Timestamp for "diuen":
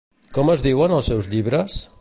0.69-0.95